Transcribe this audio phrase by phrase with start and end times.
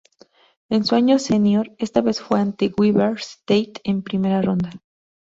[0.69, 4.71] En su año senior, esta vez fue ante Weber State en primera ronda.